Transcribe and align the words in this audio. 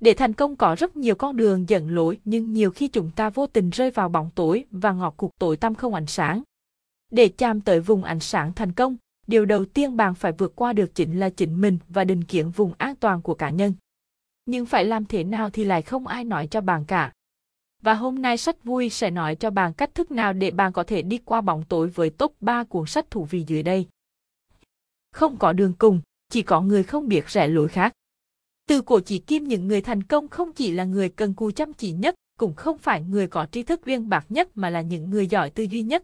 Để 0.00 0.14
thành 0.14 0.32
công 0.32 0.56
có 0.56 0.74
rất 0.78 0.96
nhiều 0.96 1.14
con 1.14 1.36
đường 1.36 1.68
dẫn 1.68 1.94
lối 1.94 2.18
nhưng 2.24 2.52
nhiều 2.52 2.70
khi 2.70 2.88
chúng 2.88 3.10
ta 3.16 3.30
vô 3.30 3.46
tình 3.46 3.70
rơi 3.70 3.90
vào 3.90 4.08
bóng 4.08 4.30
tối 4.34 4.64
và 4.70 4.92
ngọt 4.92 5.14
cuộc 5.16 5.30
tối 5.38 5.56
tăm 5.56 5.74
không 5.74 5.94
ánh 5.94 6.06
sáng. 6.06 6.42
Để 7.10 7.28
chạm 7.28 7.60
tới 7.60 7.80
vùng 7.80 8.04
ánh 8.04 8.20
sáng 8.20 8.52
thành 8.52 8.72
công, 8.72 8.96
điều 9.26 9.44
đầu 9.44 9.64
tiên 9.64 9.96
bạn 9.96 10.14
phải 10.14 10.32
vượt 10.32 10.52
qua 10.56 10.72
được 10.72 10.94
chính 10.94 11.20
là 11.20 11.30
chính 11.30 11.60
mình 11.60 11.78
và 11.88 12.04
định 12.04 12.24
kiến 12.24 12.50
vùng 12.50 12.72
an 12.78 12.96
toàn 12.96 13.22
của 13.22 13.34
cá 13.34 13.50
nhân. 13.50 13.74
Nhưng 14.46 14.66
phải 14.66 14.84
làm 14.84 15.04
thế 15.04 15.24
nào 15.24 15.50
thì 15.50 15.64
lại 15.64 15.82
không 15.82 16.06
ai 16.06 16.24
nói 16.24 16.46
cho 16.46 16.60
bạn 16.60 16.84
cả. 16.84 17.12
Và 17.82 17.94
hôm 17.94 18.22
nay 18.22 18.36
sách 18.36 18.64
vui 18.64 18.90
sẽ 18.90 19.10
nói 19.10 19.34
cho 19.34 19.50
bạn 19.50 19.72
cách 19.72 19.94
thức 19.94 20.10
nào 20.10 20.32
để 20.32 20.50
bạn 20.50 20.72
có 20.72 20.82
thể 20.82 21.02
đi 21.02 21.18
qua 21.18 21.40
bóng 21.40 21.64
tối 21.68 21.88
với 21.88 22.10
top 22.10 22.34
3 22.40 22.64
cuốn 22.64 22.86
sách 22.86 23.10
thú 23.10 23.24
vị 23.24 23.44
dưới 23.46 23.62
đây. 23.62 23.86
Không 25.12 25.36
có 25.36 25.52
đường 25.52 25.72
cùng, 25.78 26.00
chỉ 26.32 26.42
có 26.42 26.60
người 26.60 26.82
không 26.82 27.08
biết 27.08 27.28
rẽ 27.28 27.46
lối 27.46 27.68
khác. 27.68 27.92
Từ 28.70 28.82
cổ 28.82 29.00
chỉ 29.00 29.18
kim 29.18 29.44
những 29.44 29.68
người 29.68 29.80
thành 29.80 30.02
công 30.02 30.28
không 30.28 30.52
chỉ 30.52 30.70
là 30.70 30.84
người 30.84 31.08
cần 31.08 31.34
cù 31.34 31.50
chăm 31.50 31.72
chỉ 31.72 31.92
nhất, 31.92 32.14
cũng 32.38 32.54
không 32.54 32.78
phải 32.78 33.02
người 33.02 33.26
có 33.26 33.46
tri 33.52 33.62
thức 33.62 33.80
uyên 33.86 34.08
bạc 34.08 34.26
nhất 34.28 34.48
mà 34.54 34.70
là 34.70 34.80
những 34.80 35.10
người 35.10 35.26
giỏi 35.26 35.50
tư 35.50 35.66
duy 35.70 35.82
nhất. 35.82 36.02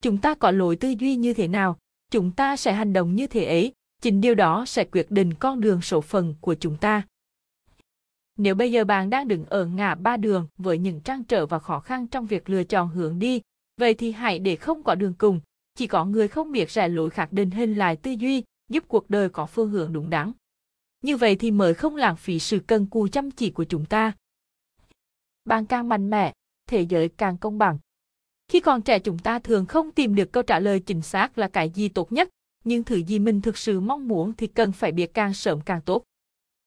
Chúng 0.00 0.18
ta 0.18 0.34
có 0.34 0.50
lối 0.50 0.76
tư 0.76 0.94
duy 0.98 1.16
như 1.16 1.34
thế 1.34 1.48
nào, 1.48 1.78
chúng 2.10 2.30
ta 2.30 2.56
sẽ 2.56 2.72
hành 2.72 2.92
động 2.92 3.14
như 3.14 3.26
thế 3.26 3.44
ấy, 3.44 3.72
chính 4.00 4.20
điều 4.20 4.34
đó 4.34 4.64
sẽ 4.66 4.84
quyết 4.84 5.10
định 5.10 5.34
con 5.34 5.60
đường 5.60 5.82
số 5.82 6.00
phận 6.00 6.34
của 6.40 6.54
chúng 6.54 6.76
ta. 6.76 7.02
Nếu 8.38 8.54
bây 8.54 8.72
giờ 8.72 8.84
bạn 8.84 9.10
đang 9.10 9.28
đứng 9.28 9.44
ở 9.44 9.66
ngã 9.66 9.94
ba 9.94 10.16
đường 10.16 10.48
với 10.58 10.78
những 10.78 11.00
trăn 11.00 11.24
trở 11.24 11.46
và 11.46 11.58
khó 11.58 11.80
khăn 11.80 12.06
trong 12.06 12.26
việc 12.26 12.50
lựa 12.50 12.64
chọn 12.64 12.88
hướng 12.88 13.18
đi, 13.18 13.40
vậy 13.80 13.94
thì 13.94 14.12
hãy 14.12 14.38
để 14.38 14.56
không 14.56 14.82
có 14.82 14.94
đường 14.94 15.14
cùng, 15.18 15.40
chỉ 15.74 15.86
có 15.86 16.04
người 16.04 16.28
không 16.28 16.52
biết 16.52 16.70
rẽ 16.70 16.88
lối 16.88 17.10
khác 17.10 17.32
định 17.32 17.50
hình 17.50 17.74
lại 17.74 17.96
tư 17.96 18.10
duy, 18.10 18.44
giúp 18.70 18.84
cuộc 18.88 19.10
đời 19.10 19.28
có 19.28 19.46
phương 19.46 19.70
hướng 19.70 19.92
đúng 19.92 20.10
đắn. 20.10 20.32
Như 21.02 21.16
vậy 21.16 21.36
thì 21.36 21.50
mới 21.50 21.74
không 21.74 21.96
lãng 21.96 22.16
phí 22.16 22.38
sự 22.38 22.60
cần 22.66 22.86
cù 22.86 23.08
chăm 23.08 23.30
chỉ 23.30 23.50
của 23.50 23.64
chúng 23.64 23.84
ta. 23.84 24.12
Bạn 25.44 25.66
càng 25.66 25.88
mạnh 25.88 26.10
mẽ, 26.10 26.32
thế 26.68 26.80
giới 26.80 27.08
càng 27.08 27.36
công 27.36 27.58
bằng. 27.58 27.78
Khi 28.48 28.60
còn 28.60 28.82
trẻ 28.82 28.98
chúng 28.98 29.18
ta 29.18 29.38
thường 29.38 29.66
không 29.66 29.90
tìm 29.90 30.14
được 30.14 30.32
câu 30.32 30.42
trả 30.42 30.58
lời 30.60 30.80
chính 30.80 31.02
xác 31.02 31.38
là 31.38 31.48
cái 31.48 31.70
gì 31.70 31.88
tốt 31.88 32.12
nhất, 32.12 32.28
nhưng 32.64 32.84
thứ 32.84 32.96
gì 32.96 33.18
mình 33.18 33.40
thực 33.40 33.58
sự 33.58 33.80
mong 33.80 34.08
muốn 34.08 34.32
thì 34.34 34.46
cần 34.46 34.72
phải 34.72 34.92
biết 34.92 35.14
càng 35.14 35.34
sớm 35.34 35.60
càng 35.60 35.80
tốt. 35.80 36.04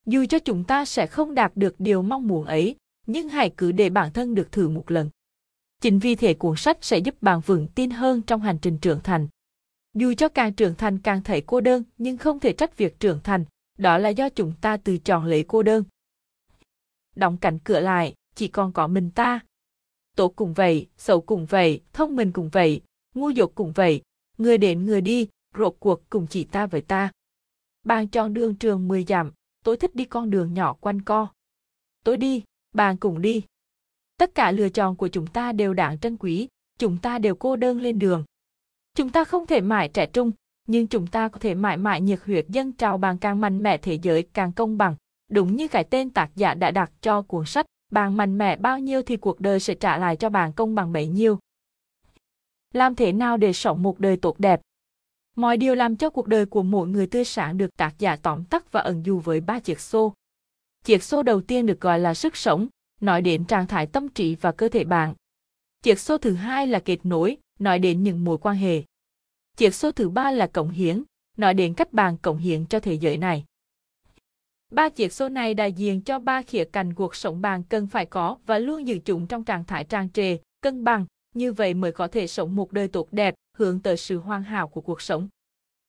Dù 0.05 0.25
cho 0.29 0.39
chúng 0.39 0.63
ta 0.63 0.85
sẽ 0.85 1.07
không 1.07 1.35
đạt 1.35 1.51
được 1.55 1.75
điều 1.79 2.01
mong 2.01 2.27
muốn 2.27 2.45
ấy, 2.45 2.75
nhưng 3.07 3.29
hãy 3.29 3.53
cứ 3.57 3.71
để 3.71 3.89
bản 3.89 4.13
thân 4.13 4.35
được 4.35 4.51
thử 4.51 4.69
một 4.69 4.91
lần. 4.91 5.09
Chính 5.81 5.99
vì 5.99 6.15
thế 6.15 6.33
cuốn 6.33 6.55
sách 6.55 6.77
sẽ 6.81 6.97
giúp 6.97 7.15
bạn 7.21 7.41
vững 7.45 7.67
tin 7.75 7.89
hơn 7.89 8.21
trong 8.21 8.41
hành 8.41 8.57
trình 8.61 8.77
trưởng 8.77 8.99
thành. 9.03 9.27
Dù 9.93 10.13
cho 10.17 10.29
càng 10.29 10.53
trưởng 10.53 10.75
thành 10.75 10.99
càng 10.99 11.23
thấy 11.23 11.41
cô 11.45 11.61
đơn, 11.61 11.83
nhưng 11.97 12.17
không 12.17 12.39
thể 12.39 12.53
trách 12.53 12.77
việc 12.77 12.99
trưởng 12.99 13.19
thành, 13.23 13.45
đó 13.77 13.97
là 13.97 14.09
do 14.09 14.29
chúng 14.29 14.53
ta 14.61 14.77
tự 14.77 14.97
chọn 14.97 15.25
lấy 15.25 15.45
cô 15.47 15.63
đơn. 15.63 15.83
Đóng 17.15 17.37
cánh 17.37 17.59
cửa 17.59 17.79
lại, 17.79 18.13
chỉ 18.35 18.47
còn 18.47 18.71
có 18.73 18.87
mình 18.87 19.11
ta. 19.11 19.39
Tốt 20.15 20.33
cũng 20.35 20.53
vậy, 20.53 20.87
xấu 20.97 21.21
cũng 21.21 21.45
vậy, 21.45 21.81
thông 21.93 22.15
minh 22.15 22.31
cũng 22.31 22.49
vậy, 22.49 22.81
ngu 23.13 23.29
dột 23.29 23.51
cũng 23.55 23.71
vậy, 23.71 24.01
người 24.37 24.57
đến 24.57 24.85
người 24.85 25.01
đi, 25.01 25.27
rốt 25.57 25.75
cuộc 25.79 26.09
cùng 26.09 26.27
chỉ 26.27 26.43
ta 26.43 26.65
với 26.67 26.81
ta. 26.81 27.11
Bạn 27.83 28.07
chọn 28.07 28.33
đường 28.33 28.55
trường 28.55 28.87
10 28.87 29.03
dặm, 29.03 29.31
tôi 29.63 29.77
thích 29.77 29.95
đi 29.95 30.05
con 30.05 30.29
đường 30.29 30.53
nhỏ 30.53 30.73
quanh 30.73 31.01
co. 31.01 31.27
Tôi 32.03 32.17
đi, 32.17 32.43
bạn 32.73 32.97
cũng 32.97 33.21
đi. 33.21 33.43
Tất 34.17 34.35
cả 34.35 34.51
lựa 34.51 34.69
chọn 34.69 34.95
của 34.95 35.07
chúng 35.07 35.27
ta 35.27 35.51
đều 35.51 35.73
đáng 35.73 35.99
trân 35.99 36.17
quý, 36.17 36.47
chúng 36.79 36.97
ta 37.01 37.19
đều 37.19 37.35
cô 37.35 37.55
đơn 37.55 37.81
lên 37.81 37.99
đường. 37.99 38.23
Chúng 38.93 39.09
ta 39.09 39.23
không 39.23 39.47
thể 39.47 39.61
mãi 39.61 39.89
trẻ 39.93 40.05
trung, 40.05 40.31
nhưng 40.67 40.87
chúng 40.87 41.07
ta 41.07 41.27
có 41.27 41.39
thể 41.39 41.55
mãi 41.55 41.77
mãi 41.77 42.01
nhiệt 42.01 42.19
huyết 42.25 42.45
dân 42.49 42.71
trào 42.71 42.97
bằng 42.97 43.17
càng 43.17 43.41
mạnh 43.41 43.63
mẽ 43.63 43.77
thế 43.77 43.99
giới 44.01 44.23
càng 44.33 44.51
công 44.51 44.77
bằng. 44.77 44.95
Đúng 45.31 45.55
như 45.55 45.67
cái 45.67 45.83
tên 45.83 46.09
tác 46.09 46.29
giả 46.35 46.53
đã 46.53 46.71
đặt 46.71 46.91
cho 47.01 47.21
cuốn 47.21 47.45
sách, 47.45 47.65
bạn 47.91 48.17
mạnh 48.17 48.37
mẽ 48.37 48.55
bao 48.55 48.79
nhiêu 48.79 49.01
thì 49.01 49.17
cuộc 49.17 49.39
đời 49.39 49.59
sẽ 49.59 49.75
trả 49.75 49.97
lại 49.97 50.15
cho 50.15 50.29
bạn 50.29 50.53
công 50.53 50.75
bằng 50.75 50.93
bấy 50.93 51.07
nhiêu. 51.07 51.39
Làm 52.73 52.95
thế 52.95 53.11
nào 53.11 53.37
để 53.37 53.53
sống 53.53 53.83
một 53.83 53.99
đời 53.99 54.17
tốt 54.17 54.39
đẹp? 54.39 54.61
Mọi 55.35 55.57
điều 55.57 55.75
làm 55.75 55.95
cho 55.95 56.09
cuộc 56.09 56.27
đời 56.27 56.45
của 56.45 56.63
mỗi 56.63 56.87
người 56.87 57.07
tươi 57.07 57.25
sáng 57.25 57.57
được 57.57 57.77
tác 57.77 57.99
giả 57.99 58.15
tóm 58.15 58.43
tắt 58.43 58.71
và 58.71 58.81
ẩn 58.81 59.05
dụ 59.05 59.19
với 59.19 59.41
ba 59.41 59.59
chiếc 59.59 59.79
xô. 59.79 60.13
Chiếc 60.83 61.03
xô 61.03 61.23
đầu 61.23 61.41
tiên 61.41 61.65
được 61.65 61.81
gọi 61.81 61.99
là 61.99 62.13
sức 62.13 62.35
sống, 62.35 62.67
nói 63.01 63.21
đến 63.21 63.45
trạng 63.45 63.67
thái 63.67 63.87
tâm 63.87 64.09
trí 64.09 64.35
và 64.35 64.51
cơ 64.51 64.69
thể 64.69 64.83
bạn. 64.83 65.13
Chiếc 65.83 65.99
xô 65.99 66.17
thứ 66.17 66.33
hai 66.33 66.67
là 66.67 66.79
kết 66.79 66.99
nối, 67.03 67.37
nói 67.59 67.79
đến 67.79 68.03
những 68.03 68.23
mối 68.23 68.37
quan 68.37 68.55
hệ. 68.55 68.83
Chiếc 69.57 69.75
số 69.75 69.91
thứ 69.91 70.09
ba 70.09 70.31
là 70.31 70.47
cộng 70.47 70.69
hiến, 70.69 71.03
nói 71.37 71.53
đến 71.53 71.73
cách 71.73 71.93
bàn 71.93 72.17
cộng 72.21 72.37
hiến 72.37 72.65
cho 72.65 72.79
thế 72.79 72.93
giới 72.93 73.17
này. 73.17 73.45
Ba 74.71 74.89
chiếc 74.89 75.13
số 75.13 75.29
này 75.29 75.53
đại 75.53 75.73
diện 75.73 76.01
cho 76.01 76.19
ba 76.19 76.41
khía 76.41 76.63
cạnh 76.63 76.93
cuộc 76.93 77.15
sống 77.15 77.41
bạn 77.41 77.63
cần 77.63 77.87
phải 77.87 78.05
có 78.05 78.37
và 78.45 78.59
luôn 78.59 78.87
giữ 78.87 78.99
chúng 79.05 79.27
trong 79.27 79.43
trạng 79.43 79.63
thái 79.63 79.83
trang 79.83 80.09
trề, 80.09 80.37
cân 80.61 80.83
bằng, 80.83 81.05
như 81.35 81.53
vậy 81.53 81.73
mới 81.73 81.91
có 81.91 82.07
thể 82.07 82.27
sống 82.27 82.55
một 82.55 82.71
đời 82.71 82.87
tốt 82.87 83.07
đẹp, 83.11 83.35
hướng 83.57 83.79
tới 83.79 83.97
sự 83.97 84.19
hoàn 84.19 84.43
hảo 84.43 84.67
của 84.67 84.81
cuộc 84.81 85.01
sống. 85.01 85.27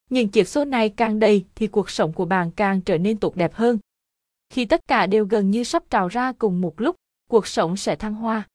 Những 0.09 0.29
chiếc 0.29 0.47
số 0.47 0.65
này 0.65 0.89
càng 0.89 1.19
đầy 1.19 1.45
thì 1.55 1.67
cuộc 1.67 1.89
sống 1.89 2.13
của 2.13 2.25
bạn 2.25 2.51
càng 2.51 2.81
trở 2.81 2.97
nên 2.97 3.17
tốt 3.17 3.35
đẹp 3.35 3.53
hơn. 3.53 3.79
Khi 4.49 4.65
tất 4.65 4.81
cả 4.87 5.07
đều 5.07 5.25
gần 5.25 5.51
như 5.51 5.63
sắp 5.63 5.83
trào 5.89 6.07
ra 6.07 6.31
cùng 6.31 6.61
một 6.61 6.81
lúc, 6.81 6.95
cuộc 7.29 7.47
sống 7.47 7.77
sẽ 7.77 7.95
thăng 7.95 8.13
hoa. 8.13 8.47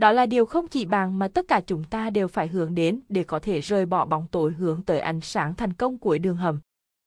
Đó 0.00 0.12
là 0.12 0.26
điều 0.26 0.46
không 0.46 0.68
chỉ 0.68 0.84
bạn 0.84 1.18
mà 1.18 1.28
tất 1.28 1.48
cả 1.48 1.60
chúng 1.66 1.84
ta 1.84 2.10
đều 2.10 2.28
phải 2.28 2.48
hướng 2.48 2.74
đến 2.74 3.00
để 3.08 3.24
có 3.24 3.38
thể 3.38 3.60
rời 3.60 3.86
bỏ 3.86 4.04
bóng 4.04 4.26
tối 4.30 4.52
hướng 4.52 4.82
tới 4.82 5.00
ánh 5.00 5.20
sáng 5.20 5.54
thành 5.54 5.72
công 5.72 5.98
cuối 5.98 6.18
đường 6.18 6.36
hầm. 6.36 6.60